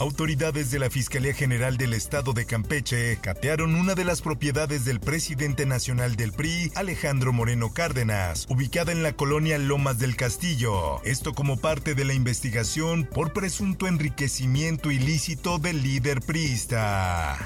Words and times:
Autoridades 0.00 0.70
de 0.70 0.78
la 0.78 0.90
Fiscalía 0.90 1.32
General 1.32 1.76
del 1.76 1.94
Estado 1.94 2.32
de 2.32 2.46
Campeche 2.46 3.18
catearon 3.20 3.74
una 3.74 3.94
de 3.94 4.04
las 4.04 4.20
propiedades 4.20 4.84
del 4.84 5.00
presidente 5.00 5.66
nacional 5.66 6.16
del 6.16 6.32
PRI, 6.32 6.72
Alejandro 6.74 7.32
Moreno 7.32 7.72
Cárdenas, 7.72 8.46
ubicada 8.48 8.92
en 8.92 9.02
la 9.02 9.14
colonia 9.14 9.58
Lomas 9.58 9.98
del 9.98 10.16
Castillo. 10.16 11.02
Esto 11.04 11.32
como 11.32 11.58
parte 11.58 11.94
de 11.94 12.04
la 12.04 12.14
investigación 12.14 13.04
por 13.04 13.32
presunto 13.32 13.86
enriquecimiento 13.86 14.90
ilícito 14.90 15.58
del 15.58 15.82
líder 15.82 16.20
priista. 16.20 17.38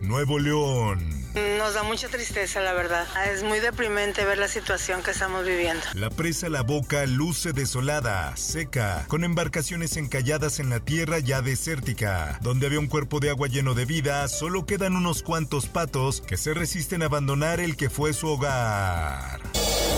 Nuevo 0.00 0.38
León. 0.38 1.28
Nos 1.58 1.74
da 1.74 1.82
mucha 1.82 2.08
tristeza, 2.08 2.60
la 2.60 2.72
verdad. 2.72 3.06
Es 3.32 3.42
muy 3.42 3.60
deprimente 3.60 4.24
ver 4.24 4.38
la 4.38 4.48
situación 4.48 5.02
que 5.02 5.10
estamos 5.10 5.44
viviendo. 5.44 5.82
La 5.94 6.10
presa 6.10 6.48
La 6.48 6.62
Boca 6.62 7.04
luce 7.06 7.52
desolada, 7.52 7.97
seca, 8.36 9.04
con 9.08 9.24
embarcaciones 9.24 9.96
encalladas 9.96 10.60
en 10.60 10.70
la 10.70 10.80
tierra 10.80 11.18
ya 11.18 11.42
desértica. 11.42 12.38
Donde 12.42 12.66
había 12.66 12.78
un 12.78 12.86
cuerpo 12.86 13.18
de 13.20 13.30
agua 13.30 13.48
lleno 13.48 13.74
de 13.74 13.84
vida, 13.84 14.28
solo 14.28 14.66
quedan 14.66 14.94
unos 14.96 15.22
cuantos 15.22 15.66
patos 15.66 16.20
que 16.20 16.36
se 16.36 16.54
resisten 16.54 17.02
a 17.02 17.06
abandonar 17.06 17.60
el 17.60 17.76
que 17.76 17.90
fue 17.90 18.12
su 18.12 18.28
hogar. 18.28 19.40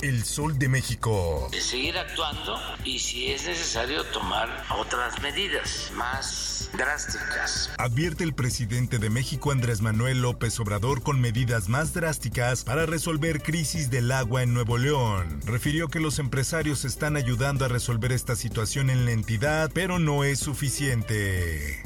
El 0.02 0.24
Sol 0.24 0.58
de 0.58 0.69
México. 0.69 1.48
Seguir 1.58 1.98
actuando 1.98 2.58
y 2.84 2.98
si 2.98 3.33
es 3.33 3.47
necesario 3.47 4.05
tomar 4.05 4.48
otras 4.78 5.20
medidas 5.20 5.91
más 5.94 6.49
drásticas. 6.72 7.70
Advierte 7.78 8.24
el 8.24 8.34
presidente 8.34 8.98
de 8.98 9.10
México 9.10 9.52
Andrés 9.52 9.80
Manuel 9.80 10.22
López 10.22 10.58
Obrador 10.60 11.02
con 11.02 11.20
medidas 11.20 11.68
más 11.68 11.92
drásticas 11.94 12.64
para 12.64 12.86
resolver 12.86 13.42
crisis 13.42 13.90
del 13.90 14.12
agua 14.12 14.42
en 14.42 14.54
Nuevo 14.54 14.78
León. 14.78 15.40
Refirió 15.44 15.88
que 15.88 16.00
los 16.00 16.18
empresarios 16.18 16.84
están 16.84 17.16
ayudando 17.16 17.64
a 17.64 17.68
resolver 17.68 18.12
esta 18.12 18.36
situación 18.36 18.90
en 18.90 19.04
la 19.04 19.12
entidad, 19.12 19.70
pero 19.72 19.98
no 19.98 20.24
es 20.24 20.38
suficiente. 20.40 21.82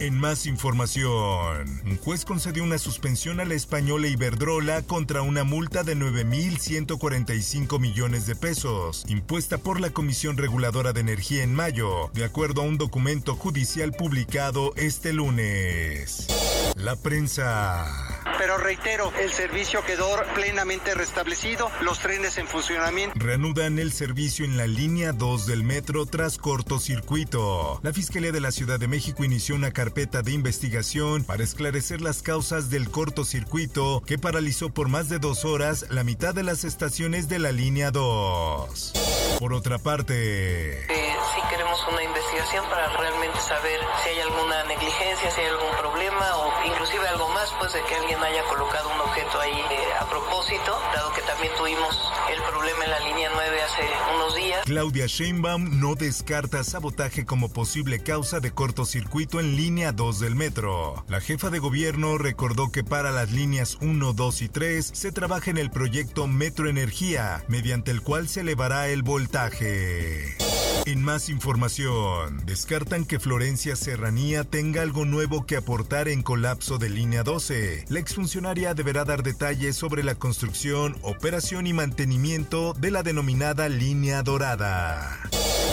En 0.00 0.16
más 0.16 0.46
información, 0.46 1.80
un 1.84 1.96
juez 1.98 2.24
concedió 2.24 2.62
una 2.62 2.78
suspensión 2.78 3.40
a 3.40 3.44
la 3.44 3.54
española 3.54 4.06
Iberdrola 4.06 4.82
contra 4.82 5.22
una 5.22 5.42
multa 5.42 5.82
de 5.82 5.96
9.145 5.96 7.80
millones 7.80 8.24
de 8.26 8.36
pesos, 8.36 9.04
impuesta 9.08 9.58
por 9.58 9.80
la 9.80 9.90
Comisión 9.90 10.36
Reguladora 10.36 10.92
de 10.92 11.00
Energía 11.00 11.42
en 11.42 11.52
mayo, 11.52 12.10
de 12.14 12.24
acuerdo 12.24 12.60
a 12.60 12.64
un 12.64 12.78
documento 12.78 13.34
judicial 13.34 13.90
publicado 13.90 14.72
este 14.76 15.12
lunes. 15.12 16.28
La 16.76 16.94
prensa. 16.94 18.17
Pero 18.38 18.56
reitero, 18.56 19.12
el 19.20 19.30
servicio 19.30 19.84
quedó 19.84 20.08
plenamente 20.34 20.94
restablecido, 20.94 21.70
los 21.82 21.98
trenes 21.98 22.38
en 22.38 22.46
funcionamiento. 22.46 23.18
Reanudan 23.18 23.78
el 23.78 23.92
servicio 23.92 24.44
en 24.44 24.56
la 24.56 24.66
línea 24.66 25.12
2 25.12 25.46
del 25.46 25.64
metro 25.64 26.06
tras 26.06 26.38
cortocircuito. 26.38 27.80
La 27.82 27.92
Fiscalía 27.92 28.30
de 28.30 28.40
la 28.40 28.52
Ciudad 28.52 28.78
de 28.78 28.86
México 28.86 29.24
inició 29.24 29.56
una 29.56 29.72
carpeta 29.72 30.22
de 30.22 30.32
investigación 30.32 31.24
para 31.24 31.42
esclarecer 31.42 32.00
las 32.00 32.22
causas 32.22 32.70
del 32.70 32.90
cortocircuito 32.90 34.02
que 34.06 34.18
paralizó 34.18 34.70
por 34.70 34.88
más 34.88 35.08
de 35.08 35.18
dos 35.18 35.44
horas 35.44 35.86
la 35.90 36.04
mitad 36.04 36.34
de 36.34 36.44
las 36.44 36.64
estaciones 36.64 37.28
de 37.28 37.40
la 37.40 37.50
línea 37.50 37.90
2. 37.90 39.36
Por 39.40 39.52
otra 39.52 39.78
parte... 39.78 40.84
Eh, 40.84 41.07
sí 41.38 41.48
queremos 41.50 41.78
una 41.86 42.02
investigación 42.02 42.64
para 42.68 42.88
realmente 42.96 43.38
saber 43.40 43.80
si 44.02 44.10
hay 44.10 44.20
alguna 44.20 44.64
negligencia, 44.64 45.30
si 45.30 45.40
hay 45.40 45.46
algún 45.46 45.70
problema 45.78 46.36
o 46.36 46.66
inclusive 46.66 47.06
algo 47.08 47.28
más, 47.30 47.52
pues 47.58 47.72
de 47.72 47.82
que 47.82 47.94
alguien 47.94 48.18
haya 48.22 48.42
colocado 48.44 48.90
un 48.92 49.00
objeto 49.00 49.40
ahí 49.40 49.52
eh, 49.52 49.78
a 50.00 50.08
propósito, 50.08 50.78
dado 50.94 51.12
que 51.12 51.22
también 51.22 51.52
tuvimos 51.56 52.12
el 52.32 52.42
problema 52.42 52.84
en 52.84 52.90
la 52.90 53.00
línea 53.00 53.30
9 53.32 53.62
hace 53.62 53.82
unos 54.16 54.34
días. 54.34 54.64
Claudia 54.64 55.06
Sheinbaum 55.06 55.80
no 55.80 55.94
descarta 55.94 56.64
sabotaje 56.64 57.24
como 57.24 57.48
posible 57.50 58.02
causa 58.02 58.40
de 58.40 58.50
cortocircuito 58.52 59.38
en 59.38 59.56
línea 59.56 59.92
2 59.92 60.20
del 60.20 60.34
metro. 60.34 61.04
La 61.08 61.20
jefa 61.20 61.50
de 61.50 61.58
gobierno 61.58 62.18
recordó 62.18 62.72
que 62.72 62.84
para 62.84 63.10
las 63.10 63.30
líneas 63.30 63.78
1, 63.80 64.12
2 64.12 64.42
y 64.42 64.48
3 64.48 64.90
se 64.92 65.12
trabaja 65.12 65.50
en 65.50 65.58
el 65.58 65.70
proyecto 65.70 66.26
Metro 66.26 66.68
Energía, 66.68 67.44
mediante 67.48 67.90
el 67.90 68.02
cual 68.02 68.28
se 68.28 68.40
elevará 68.40 68.88
el 68.88 69.02
voltaje. 69.02 70.47
En 70.86 71.02
más 71.02 71.28
información, 71.28 72.44
descartan 72.46 73.04
que 73.04 73.18
Florencia 73.18 73.76
Serranía 73.76 74.44
tenga 74.44 74.82
algo 74.82 75.04
nuevo 75.04 75.44
que 75.44 75.56
aportar 75.56 76.08
en 76.08 76.22
colapso 76.22 76.78
de 76.78 76.88
línea 76.88 77.22
12. 77.22 77.84
La 77.88 77.98
exfuncionaria 77.98 78.74
deberá 78.74 79.04
dar 79.04 79.22
detalles 79.22 79.76
sobre 79.76 80.02
la 80.02 80.14
construcción, 80.14 80.96
operación 81.02 81.66
y 81.66 81.72
mantenimiento 81.72 82.72
de 82.74 82.90
la 82.90 83.02
denominada 83.02 83.68
línea 83.68 84.22
dorada. 84.22 85.27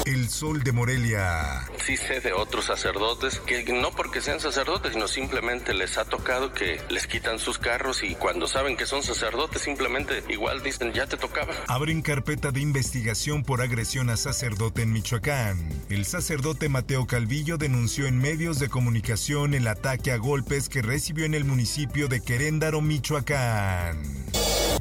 El 0.05 0.29
Sol 0.29 0.63
de 0.63 0.71
Morelia. 0.71 1.67
Sí 1.83 1.97
sé 1.97 2.19
de 2.21 2.31
otros 2.31 2.65
sacerdotes 2.65 3.39
que 3.39 3.63
no 3.73 3.91
porque 3.91 4.21
sean 4.21 4.39
sacerdotes, 4.39 4.93
sino 4.93 5.07
simplemente 5.07 5.73
les 5.73 5.97
ha 5.97 6.05
tocado 6.05 6.53
que 6.53 6.79
les 6.89 7.07
quitan 7.07 7.39
sus 7.39 7.57
carros 7.57 8.03
y 8.03 8.15
cuando 8.15 8.47
saben 8.47 8.77
que 8.77 8.85
son 8.85 9.01
sacerdotes 9.01 9.63
simplemente 9.63 10.23
igual 10.29 10.61
dicen 10.61 10.93
ya 10.93 11.07
te 11.07 11.17
tocaba. 11.17 11.53
Abren 11.67 12.01
carpeta 12.01 12.51
de 12.51 12.61
investigación 12.61 13.43
por 13.43 13.61
agresión 13.61 14.09
a 14.09 14.17
sacerdote 14.17 14.83
en 14.83 14.93
Michoacán. 14.93 15.57
El 15.89 16.05
sacerdote 16.05 16.69
Mateo 16.69 17.07
Calvillo 17.07 17.57
denunció 17.57 18.05
en 18.05 18.19
medios 18.19 18.59
de 18.59 18.69
comunicación 18.69 19.53
el 19.53 19.67
ataque 19.67 20.11
a 20.11 20.17
golpes 20.17 20.69
que 20.69 20.81
recibió 20.81 21.25
en 21.25 21.33
el 21.33 21.45
municipio 21.45 22.07
de 22.07 22.21
Queréndaro, 22.21 22.81
Michoacán. 22.81 24.03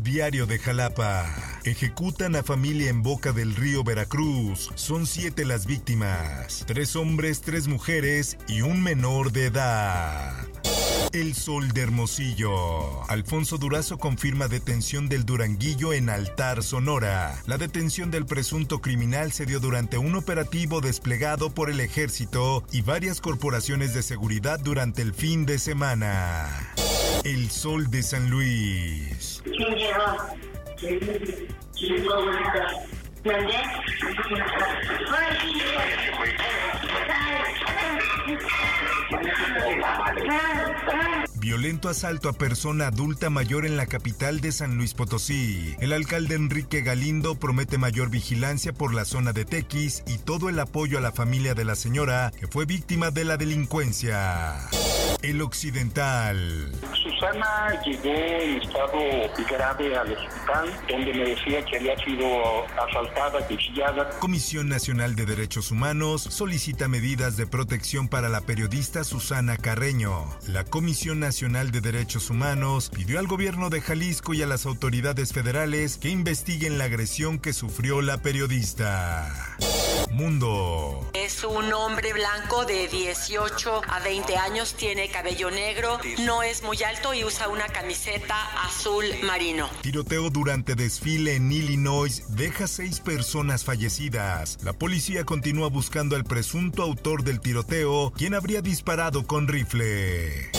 Diario 0.02 0.46
de 0.46 0.58
Jalapa. 0.58 1.53
Ejecutan 1.64 2.36
a 2.36 2.42
familia 2.42 2.91
en 2.91 3.02
Boca 3.02 3.32
del 3.32 3.56
Río 3.56 3.84
Veracruz. 3.84 4.70
Son 4.75 5.06
siete 5.06 5.47
las 5.47 5.64
víctimas. 5.64 6.62
Tres 6.66 6.94
hombres, 6.94 7.41
tres 7.41 7.69
mujeres 7.69 8.36
y 8.47 8.60
un 8.60 8.82
menor 8.82 9.32
de 9.32 9.47
edad. 9.47 10.34
El 11.14 11.34
Sol 11.34 11.72
de 11.72 11.80
Hermosillo. 11.80 13.10
Alfonso 13.10 13.56
Durazo 13.56 13.97
confirma 13.97 14.47
detención 14.47 15.08
del 15.08 15.24
Duranguillo 15.24 15.94
en 15.94 16.10
Altar, 16.10 16.62
Sonora. 16.62 17.41
La 17.47 17.56
detención 17.56 18.10
del 18.10 18.26
presunto 18.26 18.82
criminal 18.82 19.32
se 19.32 19.47
dio 19.47 19.58
durante 19.58 19.97
un 19.97 20.16
operativo 20.16 20.82
desplegado 20.82 21.54
por 21.54 21.70
el 21.70 21.80
ejército 21.80 22.62
y 22.72 22.82
varias 22.82 23.22
corporaciones 23.22 23.94
de 23.94 24.03
seguridad 24.03 24.60
durante 24.60 25.00
el 25.00 25.14
fin 25.14 25.47
de 25.47 25.58
semana. 25.58 26.74
El 27.24 27.50
Sol 27.50 27.91
de 27.91 28.03
San 28.03 28.28
Luis. 28.28 29.42
Violento 41.39 41.89
asalto 41.89 42.28
a 42.28 42.33
persona 42.33 42.89
adulta 42.89 43.31
mayor 43.31 43.67
en 43.67 43.77
la 43.77 43.87
capital 43.87 44.41
de 44.41 44.53
San 44.53 44.77
Luis 44.77 44.95
Potosí. 44.95 45.75
El 45.78 45.93
alcalde 45.93 46.34
Enrique 46.34 46.83
Galindo 46.83 47.34
promete 47.34 47.78
mayor 47.78 48.11
vigilancia 48.11 48.72
por 48.72 48.95
la 48.95 49.05
zona 49.05 49.33
de 49.33 49.45
Tequis 49.45 50.03
y 50.06 50.19
todo 50.19 50.49
el 50.49 50.59
apoyo 50.59 50.99
a 50.99 51.01
la 51.01 51.12
familia 51.12 51.54
de 51.54 51.65
la 51.65 51.77
señora 51.77 52.33
que 52.39 52.47
fue 52.47 52.66
víctima 52.66 53.10
de 53.10 53.25
la 53.25 53.37
delincuencia. 53.37 54.54
El 55.22 55.42
Occidental. 55.42 56.72
Susana 57.24 57.80
llegó 57.82 58.15
en 58.15 58.60
estado 58.60 58.98
grave 59.48 59.97
al 59.97 60.12
hospital, 60.12 60.80
donde 60.88 61.15
me 61.15 61.28
decía 61.30 61.65
que 61.65 61.76
había 61.78 61.97
sido 62.04 62.66
asaltada, 62.66 63.47
cuchillada. 63.47 64.10
Comisión 64.18 64.68
Nacional 64.68 65.15
de 65.15 65.24
Derechos 65.24 65.71
Humanos 65.71 66.22
solicita 66.22 66.86
medidas 66.86 67.36
de 67.36 67.47
protección 67.47 68.09
para 68.09 68.28
la 68.28 68.42
periodista 68.42 69.04
Susana 69.04 69.56
Carreño. 69.56 70.26
La 70.47 70.65
Comisión 70.65 71.18
Nacional 71.18 71.71
de 71.71 71.80
Derechos 71.80 72.28
Humanos 72.28 72.91
pidió 72.94 73.18
al 73.18 73.27
gobierno 73.27 73.70
de 73.70 73.80
Jalisco 73.80 74.34
y 74.34 74.42
a 74.42 74.47
las 74.47 74.66
autoridades 74.66 75.32
federales 75.32 75.97
que 75.97 76.10
investiguen 76.10 76.77
la 76.77 76.84
agresión 76.84 77.38
que 77.38 77.54
sufrió 77.54 78.03
la 78.03 78.18
periodista. 78.18 79.32
Mundo. 80.12 81.10
Es 81.14 81.44
un 81.44 81.72
hombre 81.72 82.12
blanco 82.12 82.64
de 82.64 82.88
18 82.88 83.82
a 83.88 84.00
20 84.00 84.36
años, 84.36 84.74
tiene 84.74 85.08
cabello 85.08 85.50
negro, 85.50 85.98
no 86.20 86.42
es 86.42 86.62
muy 86.62 86.82
alto 86.82 87.14
y 87.14 87.24
usa 87.24 87.48
una 87.48 87.66
camiseta 87.68 88.36
azul 88.64 89.04
marino. 89.24 89.68
Tiroteo 89.82 90.30
durante 90.30 90.74
desfile 90.74 91.36
en 91.36 91.50
Illinois 91.50 92.22
deja 92.28 92.66
seis 92.66 93.00
personas 93.00 93.64
fallecidas. 93.64 94.58
La 94.62 94.72
policía 94.72 95.24
continúa 95.24 95.68
buscando 95.68 96.16
al 96.16 96.24
presunto 96.24 96.82
autor 96.82 97.24
del 97.24 97.41
tiroteo, 97.41 98.12
quien 98.16 98.34
habría 98.34 98.60
disparado 98.60 99.26
con 99.26 99.48
rifle. 99.48 100.50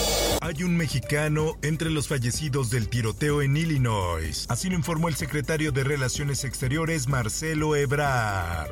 Hay 0.45 0.62
un 0.62 0.77
mexicano 0.77 1.57
entre 1.63 1.89
los 1.89 2.07
fallecidos 2.07 2.69
del 2.69 2.88
tiroteo 2.88 3.42
en 3.42 3.57
Illinois. 3.57 4.45
Así 4.47 4.69
lo 4.69 4.75
informó 4.75 5.07
el 5.07 5.15
secretario 5.15 5.71
de 5.71 5.83
Relaciones 5.83 6.44
Exteriores, 6.44 7.07
Marcelo 7.07 7.75
Ebrard. 7.75 8.69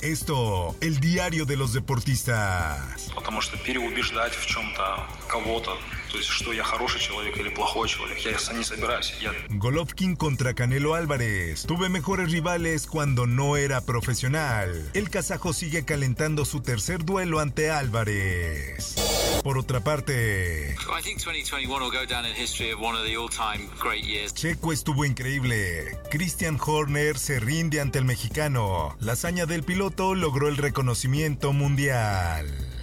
Esto, 0.00 0.76
el 0.80 1.00
diario 1.00 1.44
de 1.44 1.56
los 1.56 1.72
deportistas. 1.72 3.10
Golovkin 9.50 10.14
contra 10.14 10.54
Canelo 10.54 10.94
Álvarez. 10.94 11.64
Tuve 11.66 11.88
mejores 11.88 12.30
rivales 12.30 12.86
cuando 12.86 13.26
no 13.26 13.56
era 13.56 13.80
profesional. 13.80 14.88
El 14.94 15.10
kazajo 15.10 15.52
sigue 15.52 15.84
calentando 15.84 16.44
su 16.44 16.60
tercer 16.60 17.04
duelo 17.04 17.40
ante 17.40 17.72
Álvarez. 17.72 18.94
Por 19.42 19.58
otra 19.58 19.80
parte, 19.80 20.76
Checo 24.34 24.72
estuvo 24.72 25.04
increíble. 25.04 25.98
Christian 26.10 26.58
Horner 26.64 27.18
se 27.18 27.40
rinde 27.40 27.80
ante 27.80 27.98
el 27.98 28.04
mexicano. 28.04 28.96
La 29.00 29.12
hazaña 29.12 29.46
del 29.46 29.62
piloto 29.62 30.14
logró 30.14 30.48
el 30.48 30.56
reconocimiento 30.56 31.52
mundial. 31.52 32.77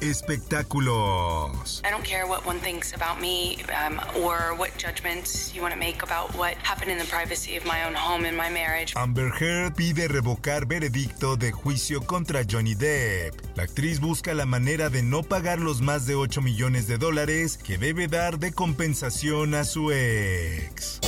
Espectáculos. 0.00 1.82
I 1.84 1.90
don't 1.90 2.04
care 2.04 2.26
what 2.26 2.46
one 2.46 2.58
thinks 2.60 2.94
about 2.94 3.20
me 3.20 3.58
um, 3.72 4.00
or 4.22 4.54
what 4.56 4.70
judgments 4.76 5.54
you 5.54 5.62
want 5.62 5.72
to 5.72 5.78
make 5.78 6.02
about 6.02 6.34
what 6.36 6.54
happened 6.62 6.90
in 6.90 6.98
the 6.98 7.04
privacy 7.06 7.56
of 7.56 7.64
my 7.64 7.84
own 7.86 7.94
home 7.94 8.24
and 8.26 8.36
my 8.36 8.50
marriage. 8.50 8.92
Amber 8.96 9.30
Heard 9.30 9.74
pide 9.74 10.08
revocar 10.08 10.66
veredicto 10.66 11.36
de 11.36 11.52
juicio 11.52 12.00
contra 12.06 12.44
Johnny 12.44 12.74
Depp. 12.74 13.34
La 13.56 13.64
actriz 13.64 14.00
busca 14.00 14.34
la 14.34 14.46
manera 14.46 14.90
de 14.90 15.02
no 15.02 15.22
pagar 15.22 15.58
los 15.58 15.80
más 15.80 16.06
de 16.06 16.14
8 16.14 16.42
millones 16.42 16.86
de 16.86 16.98
dólares 16.98 17.58
que 17.58 17.78
debe 17.78 18.08
dar 18.08 18.38
de 18.38 18.52
compensación 18.52 19.54
a 19.54 19.64
su 19.64 19.92
ex. 19.92 21.00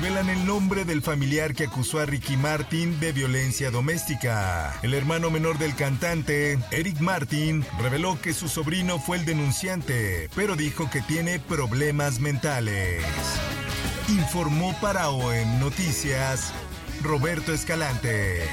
Revelan 0.00 0.30
el 0.30 0.46
nombre 0.46 0.86
del 0.86 1.02
familiar 1.02 1.54
que 1.54 1.64
acusó 1.64 1.98
a 1.98 2.06
Ricky 2.06 2.38
Martin 2.38 2.98
de 3.00 3.12
violencia 3.12 3.70
doméstica. 3.70 4.74
El 4.82 4.94
hermano 4.94 5.30
menor 5.30 5.58
del 5.58 5.76
cantante, 5.76 6.58
Eric 6.70 7.00
Martin, 7.00 7.66
reveló 7.78 8.18
que 8.18 8.32
su 8.32 8.48
sobrino 8.48 8.98
fue 8.98 9.18
el 9.18 9.26
denunciante, 9.26 10.30
pero 10.34 10.56
dijo 10.56 10.88
que 10.88 11.02
tiene 11.02 11.38
problemas 11.38 12.18
mentales. 12.18 13.04
Informó 14.08 14.74
para 14.80 15.10
OEM 15.10 15.60
Noticias 15.60 16.54
Roberto 17.02 17.52
Escalante. 17.52 18.48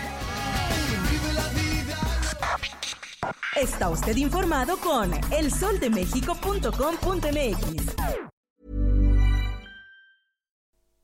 Está 3.56 3.88
usted 3.88 4.18
informado 4.18 4.76
con 4.82 5.14
elsoldemexico.com.mx. 5.32 8.27